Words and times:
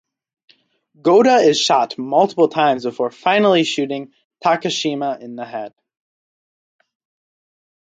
Goda 0.99 1.47
is 1.47 1.61
shot 1.61 1.95
multiple 1.99 2.47
times 2.47 2.85
before 2.85 3.11
finally 3.11 3.63
shooting 3.63 4.11
Takashima 4.43 5.21
in 5.21 5.35
the 5.35 5.45
head. 5.45 5.75